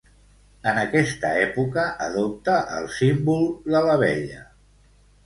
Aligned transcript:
En 0.69 0.77
aquesta 0.83 1.33
època 1.41 1.83
adopta 2.05 2.55
el 2.79 2.87
símbol 2.97 3.47
de 3.75 3.83
l'abella. 3.89 4.41